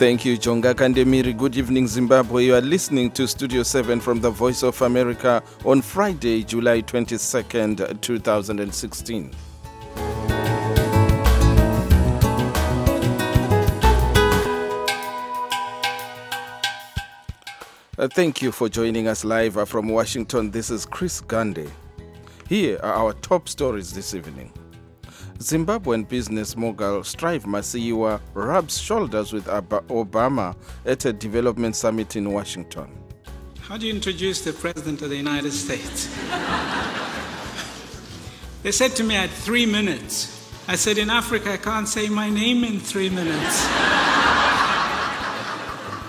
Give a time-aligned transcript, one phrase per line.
[0.00, 1.36] Thank you, Jonga Kandemiri.
[1.36, 2.46] Good evening, Zimbabwe.
[2.46, 8.00] You are listening to Studio 7 from the Voice of America on Friday, July 22nd,
[8.00, 9.30] 2016.
[17.98, 20.50] Uh, thank you for joining us live uh, from Washington.
[20.50, 21.70] This is Chris Gande.
[22.48, 24.50] Here are our top stories this evening.
[25.40, 30.54] Zimbabwean business mogul Strive Masiyiwa rubs shoulders with Obama
[30.84, 32.88] at a development summit in Washington.
[33.62, 36.08] How do you introduce the President of the United States?
[38.62, 40.36] they said to me, I had three minutes.
[40.68, 43.66] I said, In Africa, I can't say my name in three minutes.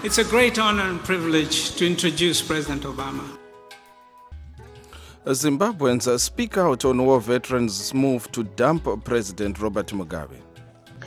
[0.03, 3.40] it's a great honor and privilege to introduce President Obama.
[5.25, 10.41] Zimbabweans speak out on war veterans' move to dump President Robert Mugabe.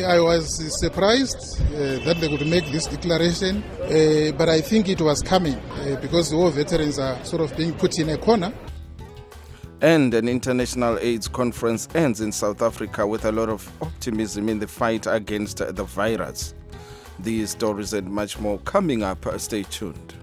[0.01, 5.01] I was surprised uh, that they could make this declaration, uh, but I think it
[5.01, 8.53] was coming uh, because the war veterans are sort of being put in a corner.
[9.81, 14.61] And an international AIDS conference ends in South Africa with a lot of optimism in
[14.61, 16.55] the fight against the virus.
[17.19, 19.27] These stories and much more coming up.
[19.39, 20.15] Stay tuned.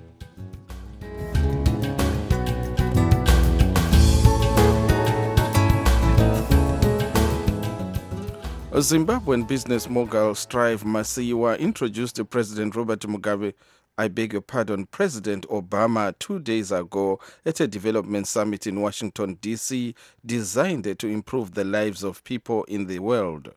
[8.80, 13.54] Zimbabwean business mogul Strive Masiyiwa introduced President Robert Mugabe,
[13.98, 19.38] I beg your pardon, President Obama two days ago at a development summit in Washington,
[19.42, 19.94] D.C.,
[20.26, 23.54] designed to improve the lives of people in the world.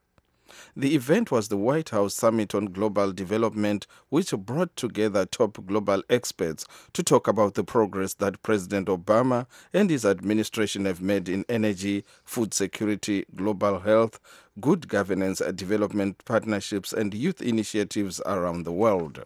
[0.77, 6.02] The event was the White House Summit on Global Development, which brought together top global
[6.08, 11.44] experts to talk about the progress that President Obama and his administration have made in
[11.48, 14.20] energy, food security, global health,
[14.60, 19.25] good governance, development partnerships, and youth initiatives around the world.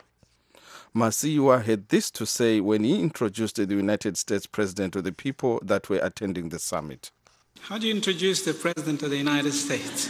[0.94, 5.61] Masiyiwa had this to say when he introduced the United States President to the people
[5.62, 7.11] that were attending the summit.
[7.61, 10.09] How do you introduce the President of the United States?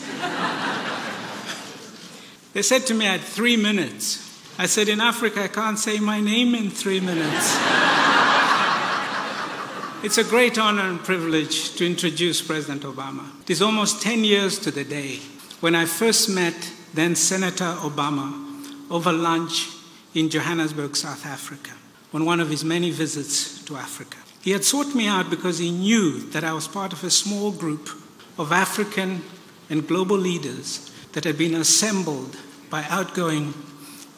[2.53, 4.25] They said to me, I had three minutes.
[4.59, 7.57] I said, In Africa, I can't say my name in three minutes.
[10.03, 13.25] it's a great honor and privilege to introduce President Obama.
[13.43, 15.19] It is almost 10 years to the day
[15.61, 18.47] when I first met then Senator Obama
[18.91, 19.69] over lunch
[20.15, 21.73] in Johannesburg, South Africa,
[22.15, 24.17] on one of his many visits to Africa.
[24.41, 27.53] He had sought me out because he knew that I was part of a small
[27.53, 27.91] group
[28.39, 29.23] of African
[29.69, 32.37] and global leaders that had been assembled
[32.71, 33.55] by outgoing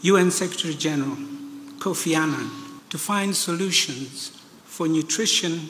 [0.02, 1.16] UN Secretary General
[1.78, 2.50] Kofi Annan
[2.90, 4.30] to find solutions
[4.64, 5.68] for nutrition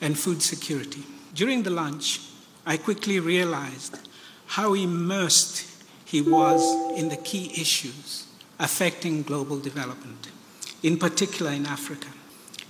[0.00, 1.02] and food security.
[1.34, 2.20] During the lunch,
[2.66, 3.98] I quickly realized
[4.46, 5.66] how immersed
[6.04, 8.26] he was in the key issues
[8.58, 10.28] affecting global development,
[10.82, 12.08] in particular in Africa.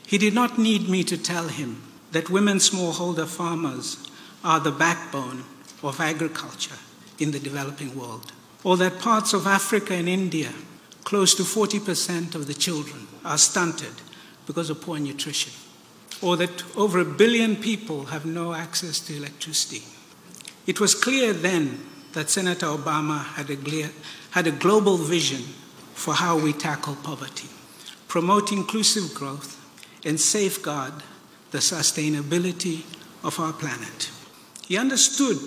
[0.07, 3.97] He did not need me to tell him that women smallholder farmers
[4.45, 5.45] are the backbone
[5.83, 6.77] of agriculture
[7.21, 8.33] in the developing world,
[8.65, 10.51] or that parts of Africa and India,
[11.05, 13.93] close to 40% of the children, are stunted
[14.47, 15.53] because of poor nutrition,
[16.21, 19.85] or that over a billion people have no access to electricity.
[20.67, 21.81] It was clear then
[22.13, 23.91] that Senator Obama had a, clear,
[24.31, 25.43] had a global vision
[25.95, 27.49] for how we tackle poverty,
[28.09, 29.57] promote inclusive growth,
[30.05, 30.95] and safeguard
[31.51, 32.85] the sustainability
[33.23, 34.11] of our planet.
[34.67, 35.39] He understood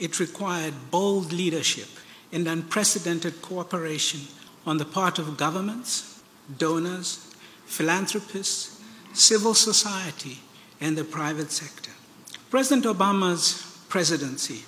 [0.00, 1.88] it required bold leadership
[2.32, 4.20] and unprecedented cooperation
[4.66, 6.22] on the part of governments,
[6.58, 7.34] donors,
[7.66, 10.38] philanthropists, civil society,
[10.80, 11.90] and the private sector.
[12.50, 14.64] President Obama's presidency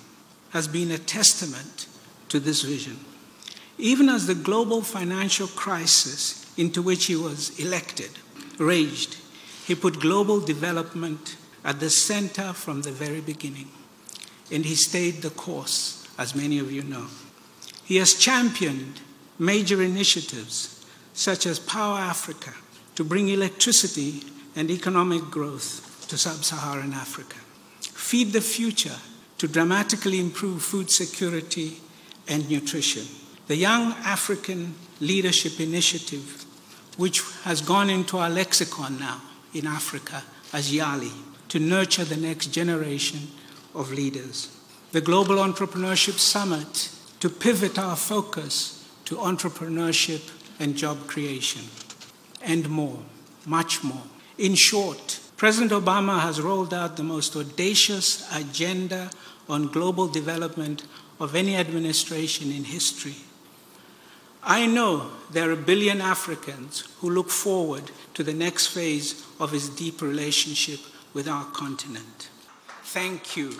[0.51, 1.87] has been a testament
[2.29, 2.99] to this vision.
[3.79, 8.11] Even as the global financial crisis into which he was elected
[8.59, 9.17] raged,
[9.67, 13.69] he put global development at the center from the very beginning
[14.51, 17.07] and he stayed the course, as many of you know.
[17.85, 19.01] He has championed
[19.39, 20.85] major initiatives
[21.15, 22.53] such as Power Africa
[22.95, 24.23] to bring electricity
[24.57, 27.37] and economic growth to sub Saharan Africa,
[27.81, 28.97] Feed the Future
[29.39, 31.81] to dramatically improve food security
[32.29, 33.07] and nutrition,
[33.47, 36.45] the Young African Leadership Initiative,
[36.97, 39.21] which has gone into our lexicon now
[39.55, 40.23] in Africa
[40.53, 41.13] as YALI,
[41.49, 43.29] to nurture the next generation
[43.75, 44.57] of leaders.
[44.93, 46.91] The Global Entrepreneurship Summit
[47.21, 51.63] to pivot our focus to entrepreneurship and job creation,
[52.43, 52.99] and more,
[53.47, 54.03] much more.
[54.39, 59.11] In short, President Obama has rolled out the most audacious agenda
[59.49, 60.85] on global development
[61.19, 63.17] of any administration in history.
[64.43, 69.53] I know there are a billion Africans who look forward to the next phase of
[69.53, 70.81] his deep relationship
[71.15, 72.29] with our continent.
[72.93, 73.53] Thank you.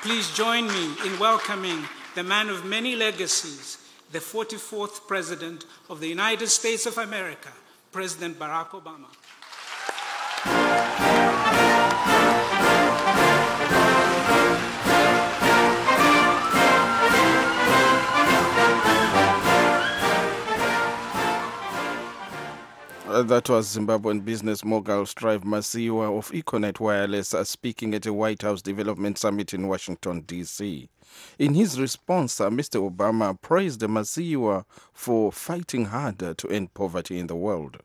[0.00, 1.84] Please join me in welcoming
[2.14, 3.76] the man of many legacies,
[4.10, 7.50] the 44th President of the United States of America,
[7.92, 9.08] President Barack Obama.
[23.22, 28.42] That was Zimbabwean business mogul Strive Masiyiwa of Econet Wireless uh, speaking at a White
[28.42, 30.88] House Development Summit in Washington, D.C.
[31.38, 32.90] In his response, uh, Mr.
[32.90, 37.76] Obama praised Masiyiwa for fighting hard uh, to end poverty in the world.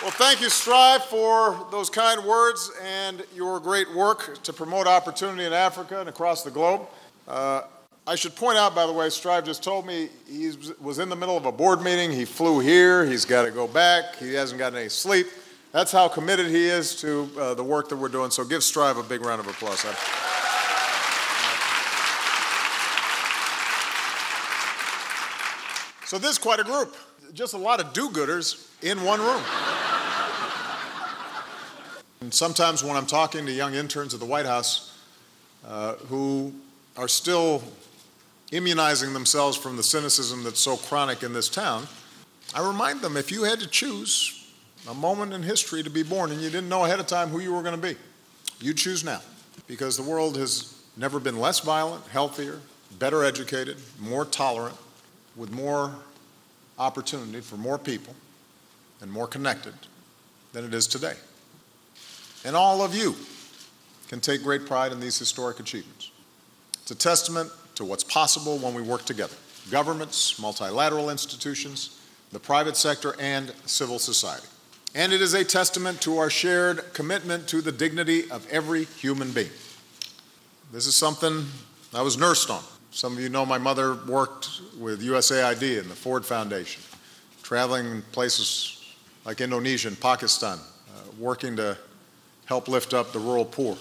[0.00, 5.44] Well, thank you, Strive, for those kind words and your great work to promote opportunity
[5.44, 6.86] in Africa and across the globe.
[7.28, 7.62] Uh,
[8.08, 11.16] I should point out, by the way, Strive just told me he was in the
[11.16, 12.12] middle of a board meeting.
[12.12, 13.04] He flew here.
[13.04, 14.16] He's got to go back.
[14.16, 15.26] He hasn't gotten any sleep.
[15.72, 18.30] That's how committed he is to uh, the work that we're doing.
[18.30, 19.84] So give Strive a big round of applause.
[26.04, 26.94] So this is quite a group.
[27.34, 29.42] Just a lot of do-gooders in one room.
[32.20, 34.96] and sometimes when I'm talking to young interns at the White House
[35.66, 36.54] uh, who
[36.96, 37.60] are still
[38.52, 41.86] immunizing themselves from the cynicism that's so chronic in this town,
[42.54, 44.52] I remind them if you had to choose
[44.88, 47.40] a moment in history to be born and you didn't know ahead of time who
[47.40, 47.96] you were going to be,
[48.60, 49.20] you choose now.
[49.66, 52.60] Because the world has never been less violent, healthier,
[52.98, 54.76] better educated, more tolerant,
[55.34, 55.94] with more
[56.78, 58.14] opportunity for more people
[59.00, 59.74] and more connected
[60.52, 61.14] than it is today.
[62.44, 63.16] And all of you
[64.08, 66.10] can take great pride in these historic achievements.
[66.82, 69.36] It's a testament to what's possible when we work together
[69.70, 72.00] governments, multilateral institutions,
[72.32, 74.46] the private sector, and civil society.
[74.94, 79.32] And it is a testament to our shared commitment to the dignity of every human
[79.32, 79.50] being.
[80.72, 81.46] This is something
[81.94, 82.62] I was nursed on.
[82.90, 86.82] Some of you know my mother worked with USAID and the Ford Foundation,
[87.42, 88.94] traveling places
[89.24, 91.76] like Indonesia and Pakistan, uh, working to
[92.46, 93.76] help lift up the rural poor,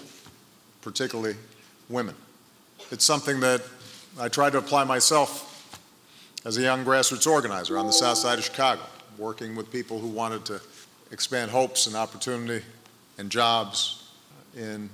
[0.81, 1.35] particularly
[1.87, 2.15] women.
[2.91, 3.61] It's something that
[4.17, 5.51] I tried to apply myself
[6.45, 8.81] as a young grassroots organizer on the south side of Chicago,
[9.17, 10.61] working with people who wanted to
[11.11, 12.63] expand hopes and opportunity
[13.17, 14.09] and jobs
[14.55, 14.89] in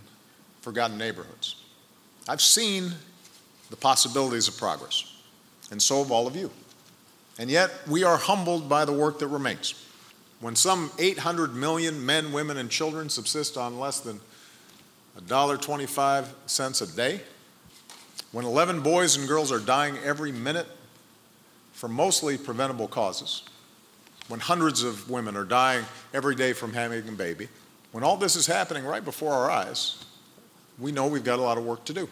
[0.62, 1.56] forgotten neighborhoods.
[2.28, 2.94] I've seen
[3.70, 5.14] the possibilities of progress,
[5.70, 6.50] and so have all of you.
[7.38, 9.76] And yet, we are humbled by the work that remains.
[10.40, 14.20] When some 800 million men, women, and children subsist on less than
[15.28, 17.22] $1.25 a day,
[18.31, 20.68] when 11 boys and girls are dying every minute
[21.74, 23.44] from mostly preventable causes,
[24.28, 27.48] when hundreds of women are dying every day from having a baby,
[27.92, 30.06] when all this is happening right before our eyes,
[30.80, 32.10] we know we've got a lot of work to do.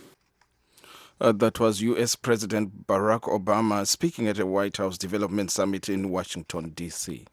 [1.21, 2.15] Uh, that was U.S.
[2.15, 7.25] President Barack Obama speaking at a White House Development Summit in Washington, D.C.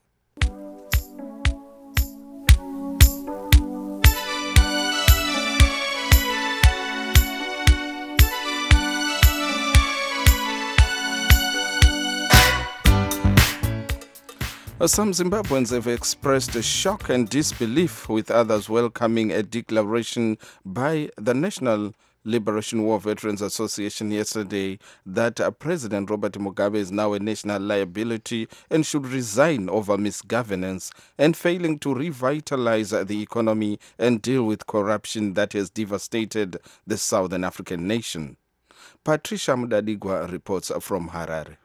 [14.84, 21.94] some Zimbabweans have expressed shock and disbelief, with others welcoming a declaration by the National
[22.24, 28.48] Liberation War Veterans Association yesterday that uh, President Robert Mugabe is now a national liability
[28.68, 35.32] and should resign over misgovernance and failing to revitalize the economy and deal with corruption
[35.34, 38.36] that has devastated the Southern African nation.
[39.04, 41.56] Patricia Mudadigwa reports from Harare.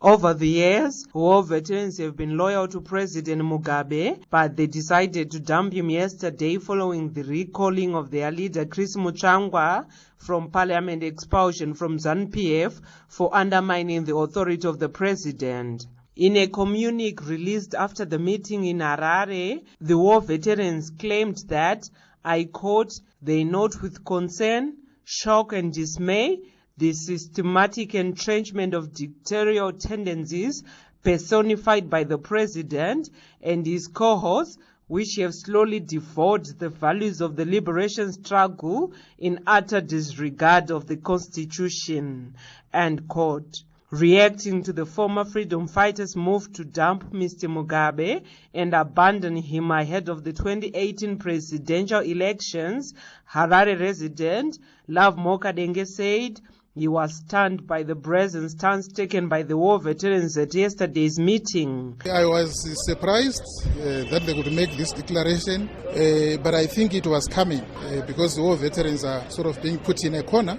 [0.00, 5.40] Over the years, war veterans have been loyal to President Mugabe, but they decided to
[5.40, 9.86] dump him yesterday following the recalling of their leader Chris Mutsvangwa
[10.16, 15.84] from parliament expulsion from ZANU-PF for undermining the authority of the president.
[16.14, 21.90] In a communique released after the meeting in Harare, the war veterans claimed that,
[22.24, 24.74] I quote, they note with concern,
[25.04, 26.38] shock and dismay
[26.78, 30.62] the systematic entrenchment of dictatorial tendencies
[31.02, 33.10] personified by the president
[33.42, 34.56] and his cohorts
[34.86, 40.96] which have slowly devoured the values of the liberation struggle in utter disregard of the
[40.96, 42.34] constitution.
[42.72, 43.62] And quote.
[43.90, 47.48] Reacting to the former freedom fighters' move to dump Mr.
[47.48, 52.92] Mugabe and abandon him ahead of the 2018 presidential elections,
[53.32, 54.58] Harare resident
[54.88, 56.38] Love Mokadenge said,
[56.78, 62.00] He was stunned by the brazen stance taken by the war veterans at yesterday's meeting.
[62.04, 62.54] I was
[62.86, 67.62] surprised uh, that they would make this declaration, uh, but I think it was coming
[67.62, 70.56] uh, because the war veterans are sort of being put in a corner,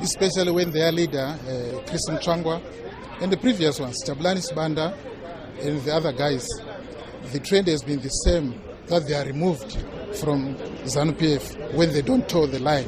[0.00, 2.62] especially when their leader, uh, Chris Mutsvangwa,
[3.20, 4.96] and the previous ones, Jabulani Sibanda,
[5.60, 6.46] and the other guys,
[7.32, 9.72] the trend has been the same that they are removed
[10.20, 12.86] from ZANU PF when they don't toe the line.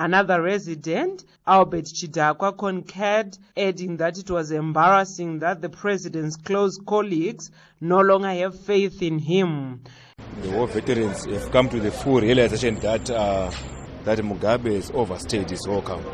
[0.00, 7.50] Another resident, Albert Chidakwa, concurred, adding that it was embarrassing that the president's close colleagues
[7.80, 9.80] no longer have faith in him.
[10.42, 13.50] The war veterans have come to the full realization that uh,
[14.04, 16.04] that Mugabe has overstayed his welcome.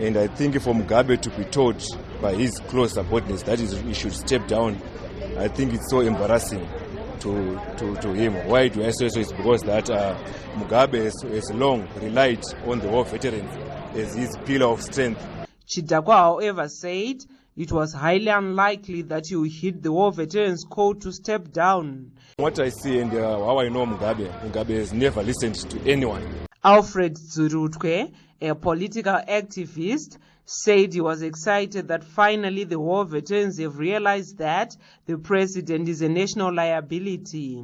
[0.00, 1.84] And I think for Mugabe to be told
[2.22, 4.80] by his close subordinates that he should step down,
[5.36, 6.66] I think it's so embarrassing
[7.20, 8.32] to, to, to him.
[8.48, 9.20] Why do I say so?
[9.20, 10.16] It's because that uh,
[10.54, 13.52] Mugabe has, has long relied on the war veterans
[13.94, 15.20] as his pillar of strength.
[15.66, 17.16] Chidakwa, however, said
[17.56, 22.12] it was highly unlikely that he would hit the war veterans call to step down.
[22.36, 26.46] What I see and uh, how I know Mugabe, Mugabe has never listened to anyone.
[26.64, 33.78] Alfred Zurutwe, a political activist, said he was excited that finally the war veterans have
[33.78, 37.62] realized that the president is a national liability.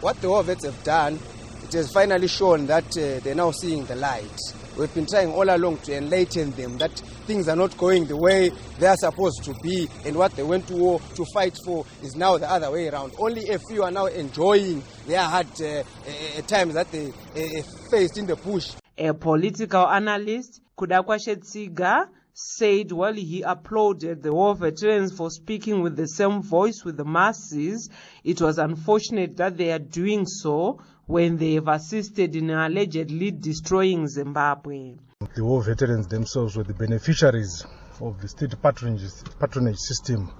[0.00, 1.18] What the war vets have done,
[1.64, 4.40] it has finally shown that uh, they're now seeing the light.
[4.78, 6.92] We've been trying all along to enlighten them that
[7.26, 10.68] things are not going the way they are supposed to be, and what they went
[10.68, 13.14] to war to fight for is now the other way around.
[13.18, 18.18] Only a few are now enjoying their hard uh, uh, times that they uh, faced
[18.18, 18.72] in the bush.
[18.98, 25.96] A political analyst, Kudakwa Shetsiga, said while he applauded the war veterans for speaking with
[25.96, 27.88] the same voice with the masses,
[28.24, 34.08] it was unfortunate that they are doing so when they have assisted in allegedly destroying
[34.08, 34.94] Zimbabwe.
[35.34, 37.64] The war veterans themselves were the beneficiaries
[38.00, 39.08] of the state patronage,
[39.38, 40.32] patronage system,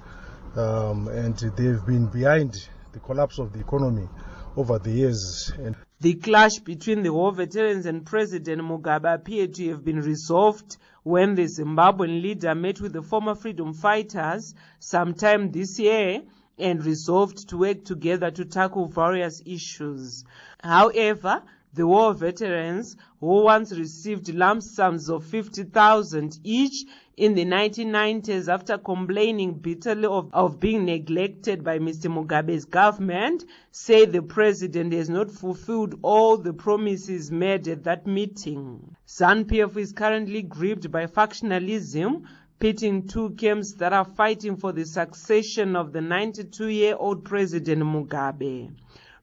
[0.57, 4.09] um, and they've been behind the collapse of the economy
[4.57, 5.53] over the years.
[5.57, 10.77] And the clash between the war veterans and President Mugabe appeared to have been resolved
[11.05, 16.23] when the Zimbabwean leader met with the former freedom fighters sometime this year
[16.59, 20.25] and resolved to work together to tackle various issues.
[20.63, 21.43] However,
[21.77, 26.87] the war veterans who once received lump sums of 50,000 each
[27.19, 32.11] in the 1990s after complaining bitterly of, of being neglected by Mr.
[32.11, 38.97] Mugabe's government say the president has not fulfilled all the promises made at that meeting.
[39.07, 42.25] ZANU-PF is currently gripped by factionalism
[42.59, 48.71] pitting two camps that are fighting for the succession of the 92-year-old President Mugabe.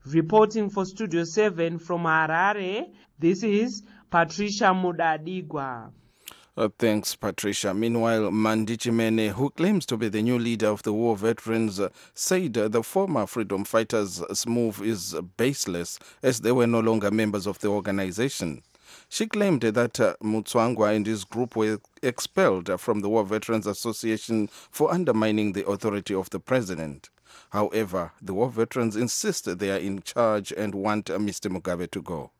[0.05, 5.91] Reporting for Studio 7 from Harare, this is Patricia Mudadigwa.
[6.55, 7.73] Uh, thanks, Patricia.
[7.73, 11.89] Meanwhile, Mandi Chimene, who claims to be the new leader of the war veterans, uh,
[12.13, 17.47] said uh, the former freedom fighters' move is baseless as they were no longer members
[17.47, 18.61] of the organization.
[19.09, 24.91] She claimed that uh, and his group were expelled from the War Veterans Association for
[24.91, 27.09] undermining the authority of the president.
[27.49, 31.51] However, the war veterans insist they are in charge and want uh, Mr.
[31.51, 32.31] Mugabe to go.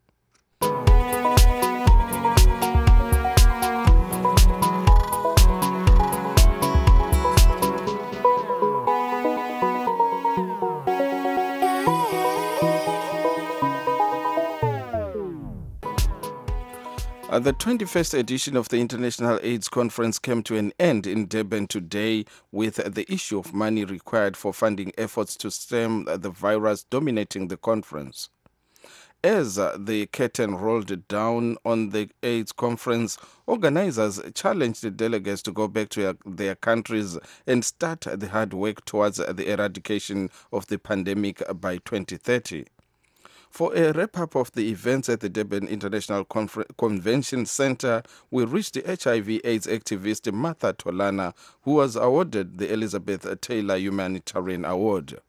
[17.34, 21.66] Uh, the 21st edition of the International AIDS Conference came to an end in Durban
[21.66, 27.48] today with the issue of money required for funding efforts to stem the virus dominating
[27.48, 28.30] the conference.
[29.24, 35.68] As the curtain rolled down on the AIDS conference, organizers challenged the delegates to go
[35.68, 41.42] back to their countries and start the hard work towards the eradication of the pandemic
[41.60, 42.66] by 2030.
[43.54, 48.46] For a wrap up of the events at the Durban International Confer- Convention Center, we
[48.46, 55.20] reached the HIV AIDS activist Martha Tholanah, who was awarded the Elizabeth Taylor Humanitarian Award.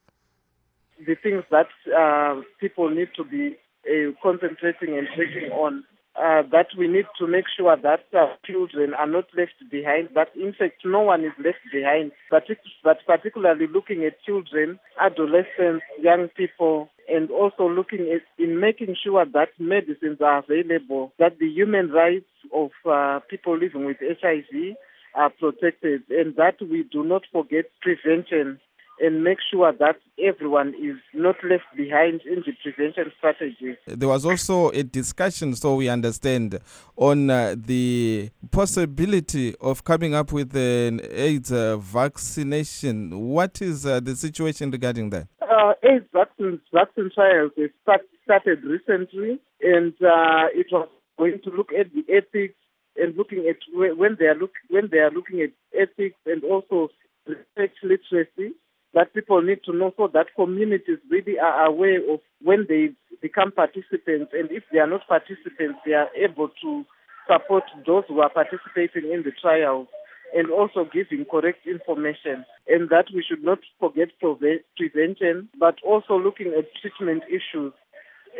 [1.05, 5.83] The things that uh, people need to be uh, concentrating and taking on.
[6.17, 10.29] Uh, that we need to make sure that uh, children are not left behind, that
[10.33, 12.43] in fact no one is left behind, but,
[12.85, 19.25] but particularly looking at children, adolescents, young people, and also looking at in making sure
[19.25, 24.77] that medicines are available, that the human rights of uh, people living with HIV
[25.15, 28.59] are protected, and that we do not forget prevention
[28.99, 33.77] and make sure that everyone is not left behind in the prevention strategy.
[33.87, 36.59] There was also a discussion, so we understand,
[36.95, 43.17] on uh, the possibility of coming up with an AIDS uh, vaccination.
[43.19, 45.27] What is uh, the situation regarding that?
[45.41, 50.87] Uh, AIDS vaccine, vaccine trials have start, started recently, and uh, it was
[51.17, 52.55] going to look at the ethics
[52.97, 56.89] and looking at when they are look when they are looking at ethics and also
[57.27, 58.53] research literacy
[58.95, 62.89] that people need to know so that communities really are aware of when they
[63.21, 66.83] become participants and if they are not participants they are able to
[67.29, 69.87] support those who are participating in the trials
[70.33, 72.45] and also giving correct information.
[72.67, 77.73] And that we should not forget prevention but also looking at treatment issues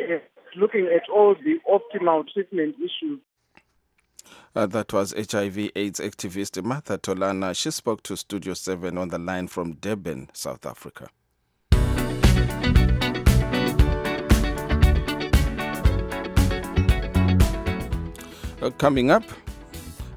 [0.00, 0.18] uh,
[0.56, 3.20] looking at all the optimal treatment issues
[4.54, 7.54] uh, that was HIV AIDS activist Martha Tholanah.
[7.56, 11.08] She spoke to Studio 7 on the line from Durban, South Africa.
[18.62, 19.22] Uh, coming up,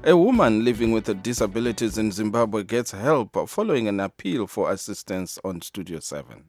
[0.02, 5.60] a woman living with disabilities in Zimbabwe gets help following an appeal for assistance on
[5.60, 6.44] Studio 7.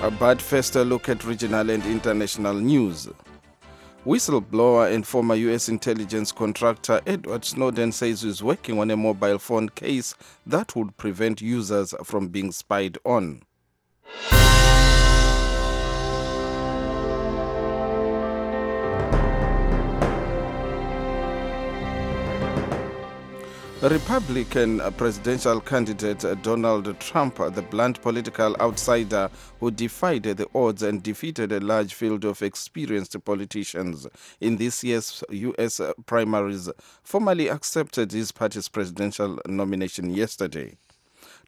[0.00, 3.08] But first, a look at regional and international news.
[4.06, 5.68] Whistleblower and former U.S.
[5.68, 10.14] intelligence contractor Edward Snowden says he's working on a mobile phone case
[10.46, 13.42] that would prevent users from being spied on.
[23.80, 29.30] Republican presidential candidate uh, Donald Trump, uh, the blunt political outsider
[29.60, 34.08] who defied the odds and defeated a large field of experienced politicians
[34.40, 35.80] in this year's U.S.
[36.06, 36.68] primaries,
[37.04, 40.76] formally accepted his party's presidential nomination yesterday.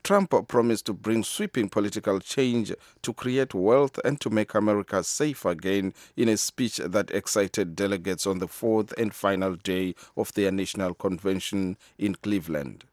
[0.02, 5.44] Trump promised to bring sweeping political change to create wealth and to make America safe
[5.44, 10.50] again in a speech that excited delegates on the fourth and final day of their
[10.50, 12.84] national convention in Cleveland.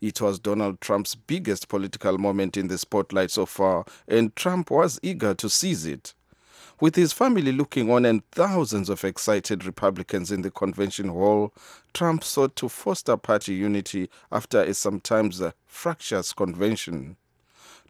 [0.00, 5.00] It was Donald Trump's biggest political moment in the spotlight so far, and Trump was
[5.02, 6.14] eager to seize it.
[6.80, 11.52] With his family looking on and thousands of excited Republicans in the convention hall,
[11.92, 17.16] Trump sought to foster party unity after a sometimes fractious convention.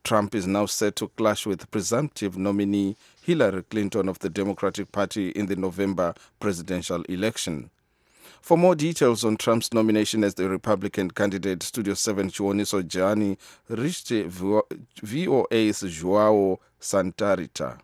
[0.02, 5.28] Trump is now set to clash with presumptive nominee Hillary Clinton of the Democratic Party
[5.30, 7.70] in the November presidential election.
[8.42, 14.08] For more details on Trump's nomination as the Republican candidate, Studio 7 Chiwoniso Jani reached
[15.00, 17.78] VOA's Joao Santa Rita.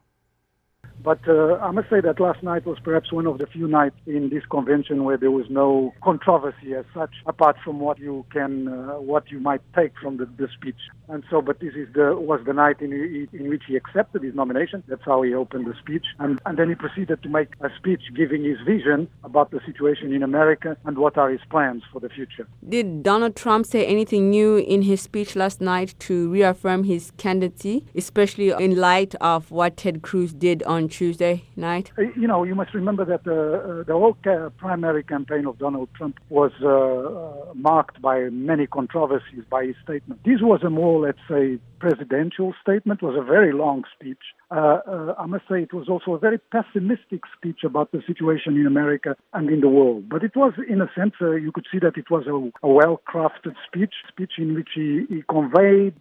[1.02, 3.96] But uh, I must say that last night was perhaps one of the few nights
[4.06, 8.68] in this convention where there was no controversy as such, apart from what you can,
[8.68, 10.80] uh, what you might take from the, the speech.
[11.08, 12.92] And so, but this is the was the night in,
[13.32, 14.82] in which he accepted his nomination.
[14.88, 18.02] That's how he opened the speech, and and then he proceeded to make a speech
[18.14, 22.08] giving his vision about the situation in America and what are his plans for the
[22.08, 22.46] future.
[22.68, 27.84] Did Donald Trump say anything new in his speech last night to reaffirm his candidacy,
[27.94, 31.92] especially in light of what Ted Cruz did on Tuesday night?
[31.98, 34.16] Uh, you know, you must remember that uh, uh, the whole
[34.58, 40.22] primary campaign of Donald Trump was uh, uh, marked by many controversies by his statement.
[40.24, 43.02] This was a more, let's say, presidential statement.
[43.02, 44.24] Was a very long speech.
[44.50, 48.56] Uh, uh, I must say it was also a very pessimistic speech about the situation
[48.56, 50.08] in America and in the world.
[50.08, 52.70] But it was, in a sense, uh, you could see that it was a, a
[52.70, 55.94] well-crafted speech, speech in which he, he conveyed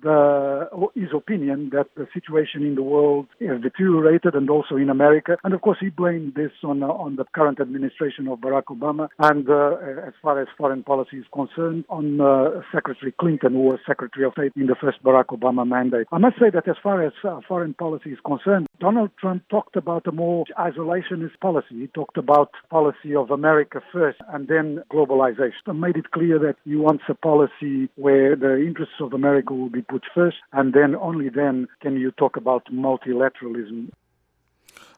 [0.94, 5.38] his opinion that the situation in the world has deteriorated and also in America.
[5.44, 9.50] And of course, he blamed this on on the current administration of Barack Obama and,
[10.08, 12.20] as far as foreign policy is concerned, on
[12.72, 16.08] Secretary Clinton, who was Secretary of State in the first Barack Obama mandate.
[16.12, 19.76] I must say that as far as uh, foreign policy is concerned, Donald Trump talked
[19.76, 21.80] about a more isolationist policy.
[21.80, 25.52] He talked about policy of America first and then globalization.
[25.68, 29.70] And made it clear that he wants a policy where the interests of America will
[29.70, 33.90] be put first, and then only then can you talk about multilateralism.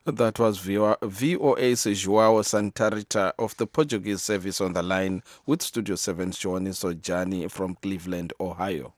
[0.05, 5.95] That was VOA's Joao Santa Rita of the Portuguese service on the line with Studio
[5.95, 8.93] 7's Chiwoniso Jani from Cleveland, Ohio.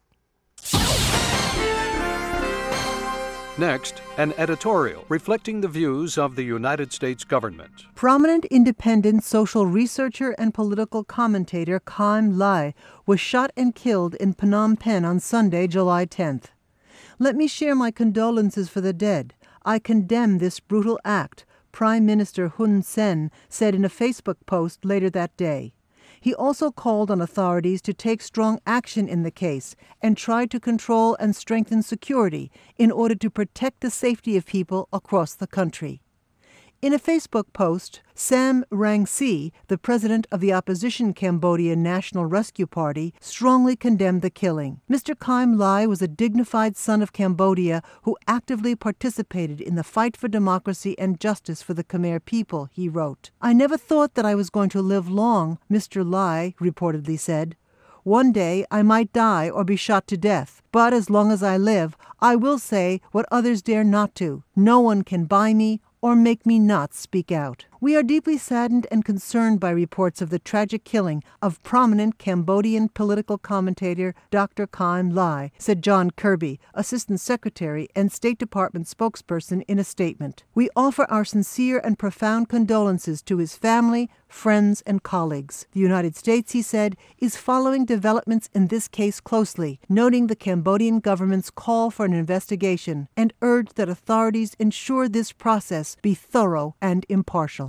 [3.59, 7.87] Next, an editorial reflecting the views of the United States government.
[7.93, 12.73] Prominent independent social researcher and political commentator Kem Ley
[13.05, 16.45] was shot and killed in Phnom Penh on Sunday, July 10th.
[17.19, 19.33] Let me share my condolences for the dead.
[19.65, 25.09] I condemn this brutal act, Prime Minister Hun Sen said in a Facebook post later
[25.09, 25.73] that day.
[26.19, 30.59] He also called on authorities to take strong action in the case and try to
[30.59, 36.01] control and strengthen security in order to protect the safety of people across the country.
[36.81, 43.13] In a Facebook post, Sam Rainsy, the president of the opposition Cambodian National Rescue Party,
[43.19, 44.79] strongly condemned the killing.
[44.89, 45.13] Mr.
[45.13, 50.29] Kem Ley was a dignified son of Cambodia who actively participated in the fight for
[50.29, 53.31] democracy and justice for the Khmer people, he wrote.
[53.41, 56.09] I never thought that I was going to live long, Mr.
[56.09, 57.57] Ley reportedly said.
[58.03, 61.57] One day I might die or be shot to death, but as long as I
[61.57, 64.43] live, I will say what others dare not to.
[64.55, 67.65] No one can buy me or make me not speak out.
[67.81, 72.89] We are deeply saddened and concerned by reports of the tragic killing of prominent Cambodian
[72.89, 74.67] political commentator Dr.
[74.67, 80.43] Kem Ley, said John Kirby, Assistant Secretary and State Department spokesperson, in a statement.
[80.53, 85.65] We offer our sincere and profound condolences to his family, friends, and colleagues.
[85.71, 90.99] The United States, he said, is following developments in this case closely, noting the Cambodian
[90.99, 97.05] government's call for an investigation and urged that authorities ensure this process be thorough and
[97.07, 97.68] impartial.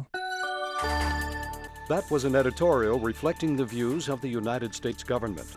[1.88, 5.56] That was an editorial reflecting the views of the United States government.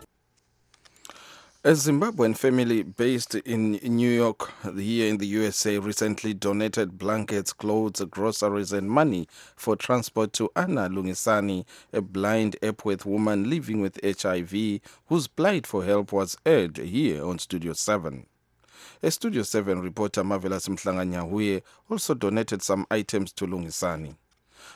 [1.66, 8.02] A Zimbabwean family based in New York, here in the USA, recently donated blankets, clothes,
[8.10, 9.26] groceries, and money
[9.56, 15.86] for transport to Anna Lungisani, a blind Epworth woman living with HIV, whose plight for
[15.86, 18.26] help was aired here on Studio 7.
[19.02, 24.16] A Studio 7 reporter, Marvelous Mhlanganyahuye, also donated some items to Lungisani.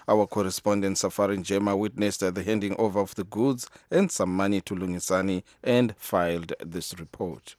[0.07, 4.75] Our correspondent Safari Njema witnessed the handing over of the goods and some money to
[4.75, 7.57] Lungisani and filed this report.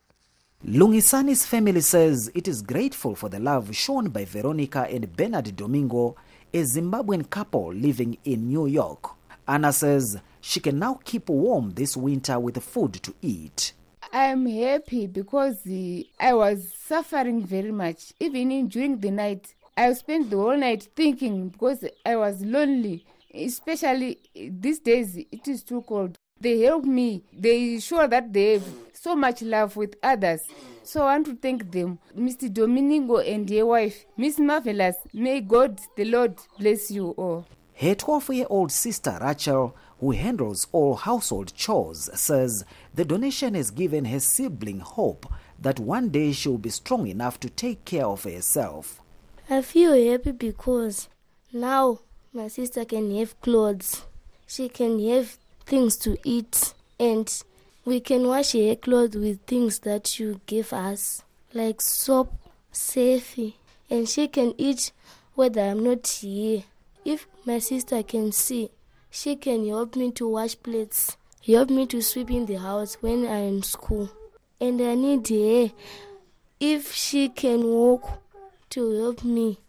[0.65, 6.15] Lungisani's family says it is grateful for the love shown by Veronica and Bernard Domingo,
[6.53, 9.11] a Zimbabwean couple living in New York.
[9.47, 13.73] Anna says she can now keep warm this winter with food to eat.
[14.11, 15.61] I'm happy because
[16.19, 18.11] I was suffering very much.
[18.19, 23.05] Even during the night, I spent the whole night thinking because I was lonely.
[23.33, 26.17] Especially these days, it is too cold.
[26.41, 27.23] They help me.
[27.33, 30.41] They show that they have so much love with others.
[30.83, 32.51] So I want to thank them, Mr.
[32.51, 34.95] Domingo and their wife, Miss Marvelous.
[35.13, 37.45] May God, the Lord, bless you all.
[37.75, 43.71] Her 12 year old sister Rachel, who handles all household chores, says the donation has
[43.71, 48.05] given her sibling hope that one day she will be strong enough to take care
[48.05, 49.01] of herself.
[49.51, 51.09] I feel happy because
[51.51, 54.03] now my sister can have clothes,
[54.45, 57.27] she can have things to eat, and
[57.83, 62.31] we can wash her clothes with things that you give us, like soap,
[62.71, 63.39] safe,
[63.89, 64.91] and she can eat
[65.33, 66.61] whether I'm not here.
[67.03, 68.69] If my sister can see,
[69.09, 73.25] she can help me to wash plates, help me to sweep in the house when
[73.25, 74.11] I'm in school.
[74.61, 75.71] And I need her.
[76.59, 78.21] If she can walk
[78.69, 79.59] to help me,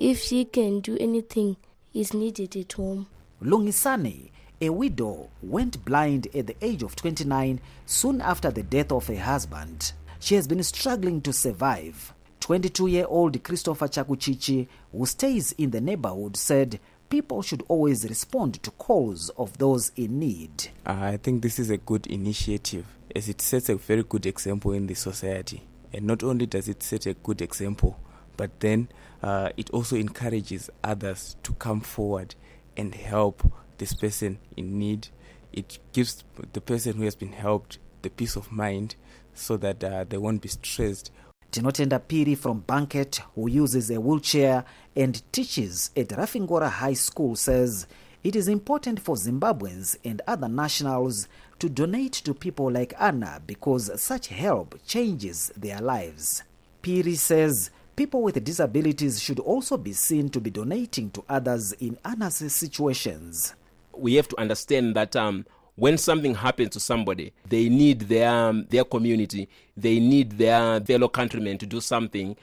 [0.00, 1.56] if she can do anything
[1.94, 3.06] is needed at home.
[3.42, 9.06] Lungisani, a widow, went blind at the age of 29 soon after the death of
[9.06, 9.92] her husband.
[10.20, 12.12] She has been struggling to survive.
[12.40, 18.62] 22 year old Christopher Chakuchichi, who stays in the neighborhood, said people should always respond
[18.62, 20.68] to calls of those in need.
[20.84, 24.86] I think this is a good initiative as it sets a very good example in
[24.86, 25.62] the society.
[25.92, 27.98] And not only does it set a good example,
[28.38, 28.88] but then
[29.22, 32.34] uh, it also encourages others to come forward
[32.78, 35.08] and help this person in need.
[35.52, 36.24] It gives
[36.54, 38.94] the person who has been helped the peace of mind
[39.34, 41.10] so that uh, they won't be stressed.
[41.50, 47.86] Tinotenda Piri from Banket, who uses a wheelchair and teaches at Raffingora High School, says
[48.22, 51.26] it is important for Zimbabweans and other nationals
[51.58, 56.44] to donate to people like Anna because such help changes their lives.
[56.82, 61.98] Piri says people with disabilities should also be seen to be donating to others in
[62.04, 63.56] Anna's situations.
[63.92, 68.66] We have to understand that um, when something happens to somebody, they need their um,
[68.70, 72.36] their community, they need their fellow countrymen to do something,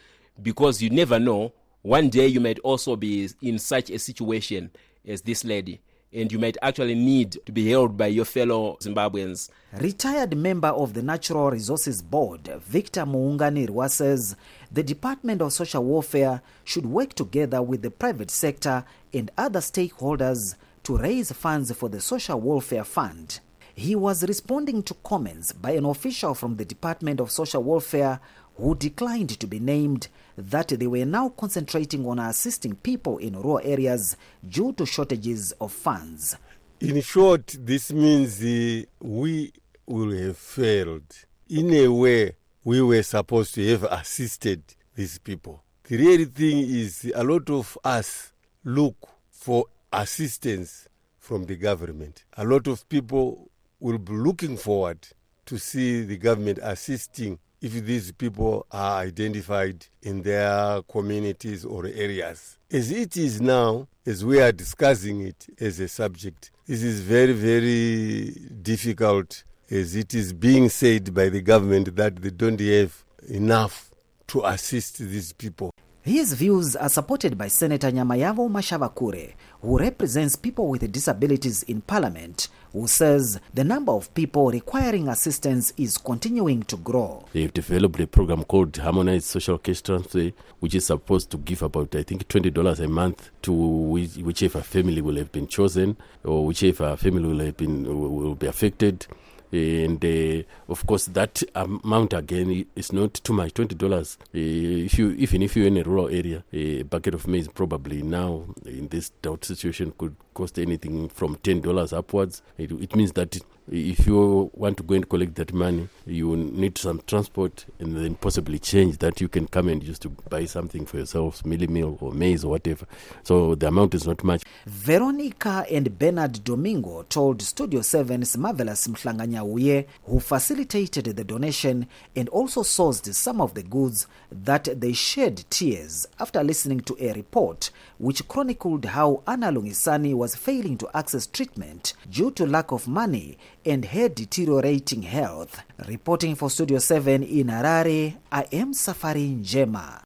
[0.43, 1.53] because you never know.
[1.83, 4.71] One day you might also be in such a situation
[5.07, 5.79] as this lady,
[6.15, 9.49] and you might actually need to be held by your fellow Zimbabweans.
[9.73, 14.35] Retired member of the Natural Resources Board, Victor Muunganirwa says
[14.71, 20.55] the Department of Social Welfare should work together with the private sector and other stakeholders
[20.83, 23.39] to raise funds for the Social Welfare Fund.
[23.77, 28.21] He was responding to comments by an official from the Department of Social Welfare
[28.57, 33.61] who declined to be named that they were now concentrating on assisting people in rural
[33.63, 36.37] areas due to shortages of funds.
[36.79, 39.51] In short, this means uh, we
[39.85, 41.03] will have failed.
[41.49, 44.63] In a way, we were supposed to have assisted
[44.95, 45.63] these people.
[45.83, 48.95] The real thing is a lot of us look
[49.31, 50.87] for assistance
[51.19, 52.23] from the government.
[52.37, 55.07] A lot of people will be looking forward
[55.45, 62.57] to see the government assisting if these people are identified in their communities or areas.
[62.71, 67.33] As it is now, as we are discussing it as a subject, this is very,
[67.33, 73.91] very difficult as it is being said by the government that they don't have enough
[74.27, 75.71] to assist these people.
[76.05, 82.47] His views are supported by Senator Nyamayabo Mashavakure, who represents people with disabilities in Parliament,
[82.73, 87.25] who says the number of people requiring assistance is continuing to grow.
[87.33, 91.95] They've developed a program called Harmonized Social Cash Transfer, which is supposed to give about,
[91.95, 97.27] I think, $20 a month to whichever family will have been chosen or whichever family
[97.27, 99.07] will have been will be affected
[99.55, 103.53] and uh, of course that amount again is not too much.
[103.53, 107.27] Twenty dollars uh, if you even if you're in a rural area a bucket of
[107.27, 112.41] maize probably now in this drought situation could cost anything from ten dollars upwards.
[112.57, 113.37] It, it means that
[113.71, 118.15] if you want to go and collect that money you need some transport and then
[118.15, 119.19] possibly change that.
[119.19, 122.51] You can come and use to buy something for yourself mealie meal or maize or
[122.51, 122.85] whatever.
[123.23, 124.43] So the amount is not much.
[124.65, 132.61] Veronica and Bernard Domingo told Studio 7's Marvelous Mhlanganyahuye, who facilitated the donation and also
[132.61, 138.27] sourced some of the goods, that they shed tears after listening to a report which
[138.27, 143.85] chronicled how Anna Lungisani was failing to access treatment due to lack of money and
[143.85, 145.61] her deteriorating health.
[145.87, 150.01] Reporting for Studio 7 in Harare, I am Safari Njema.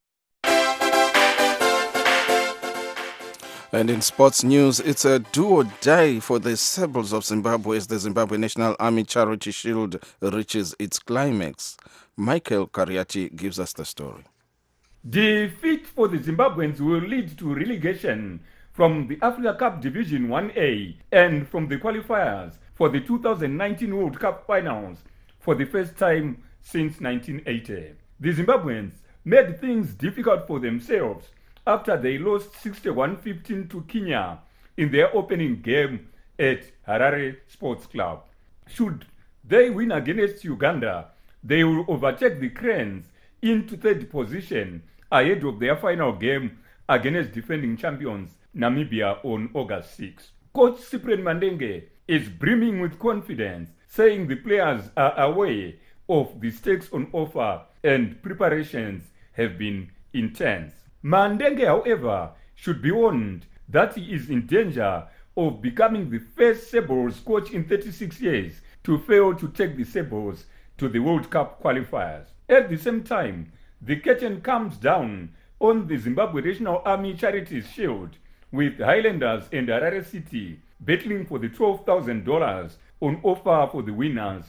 [3.71, 7.85] And in sports news, it's a do or die for the Sables of Zimbabwe as
[7.85, 11.77] the Zimbabwe National Army Charity Shield reaches its climax.
[12.17, 14.23] Michael Kariati gives us the story.
[15.07, 18.39] Defeat for the Zimbabweans will lead to relegation
[18.73, 24.47] from the Africa Cup Division 1A and from the qualifiers for the 2019 World Cup
[24.47, 24.99] finals
[25.37, 27.91] for the first time since 1980.
[28.21, 28.93] The Zimbabweans
[29.25, 31.27] made things difficult for themselves
[31.67, 34.39] after they lost 61-15 to Kenya
[34.77, 36.07] in their opening game
[36.39, 38.23] at Harare Sports Club.
[38.67, 39.05] Should
[39.43, 41.09] they win against Uganda,
[41.43, 43.07] they will overtake the Cranes
[43.41, 50.31] into third position ahead of their final game against defending champions Namibia on August 6.
[50.53, 55.73] Coach Cyprian Mandenge is brimming with confidence, saying the players are aware
[56.09, 60.73] of the stakes on offer and preparations have been intense.
[61.03, 67.23] Mandenge, however, should be warned that he is in danger of becoming the first Sebos
[67.23, 70.45] coach in 36 years to fail to take the Sebos
[70.79, 72.25] to the World Cup qualifiers.
[72.49, 78.17] At the same time, the curtain comes down on the Zimbabwe National Army Charities Shield,
[78.51, 84.45] with Highlanders and Harare City battling for the $12,000 on offer for the winners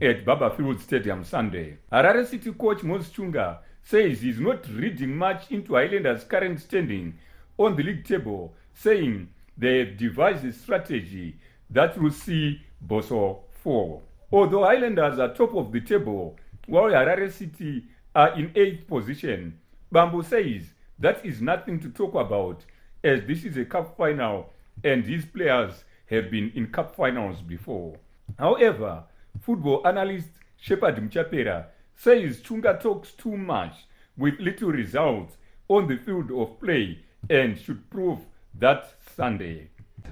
[0.00, 1.76] at Baba Field Stadium Sunday.
[1.92, 7.14] Harare City coach Mos Chunga says he's not reading much into Highlanders' current standing
[7.58, 11.36] on the league table, saying they have devised a strategy
[11.68, 14.02] that will see Boso fall.
[14.32, 19.58] Although Highlanders are top of the table, while Harare City are in eighth position,
[19.92, 20.62] Bambo says
[20.98, 22.64] that is nothing to talk about
[23.02, 24.50] as this is a cup final
[24.84, 27.96] and these players have been in cup finals before.
[28.38, 29.04] However,
[29.40, 31.66] football analyst Shepard Mchapera
[31.96, 33.74] says Chunga talks too much
[34.16, 35.36] with little results
[35.68, 38.18] on the field of play and should prove
[38.58, 39.68] that Sunday.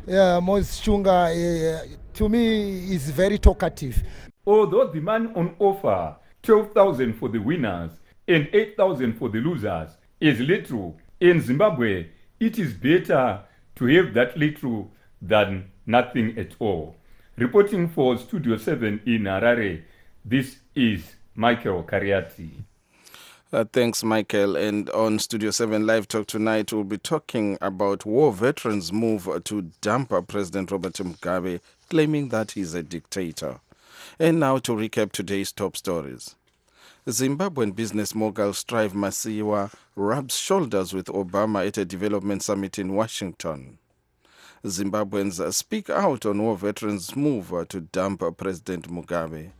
[0.07, 4.02] Yeah, Moses Chunga, uh, to me, is very talkative.
[4.46, 7.90] Although the man on offer, 12,000 for the winners
[8.26, 12.09] and 8,000 for the losers, is little, in Zimbabwe,
[12.40, 13.42] it is better
[13.78, 14.90] to have that little
[15.22, 16.96] than nothing at all.
[17.36, 19.82] Reporting for Studio 7 in Harare,
[20.24, 22.50] this is Michael Kariati.
[23.52, 24.56] Uh, thanks, Michael.
[24.56, 29.70] And on Studio 7 Live Talk tonight, we'll be talking about war veterans' move to
[29.80, 33.60] dump President Robert Mugabe, claiming that he's a dictator.
[34.18, 36.34] And now to recap today's top stories.
[37.09, 43.79] Zimbabwean business mogul Strive Masiyiwa rubs shoulders with Obama at a development summit in Washington.
[44.62, 49.53] Zimbabweans speak out on war veterans' move to dump President Mugabe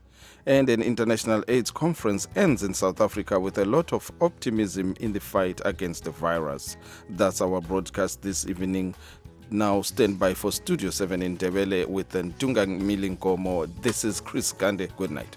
[0.45, 5.15] and an international AIDS conference ends in South Africa with a lot of optimism in
[5.15, 6.77] the fight against the virus.
[7.09, 8.95] That's our broadcast this evening.
[9.51, 13.67] now stand by for Studio 7 in Ndebele with Ntungamili Nkomo.
[13.81, 14.89] This is Chris Gande.
[14.99, 15.35] Good night.